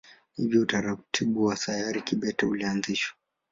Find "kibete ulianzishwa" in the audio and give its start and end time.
2.01-3.15